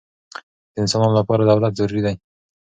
[0.73, 2.15] د انسانانو له پاره دولت ضروري دئ.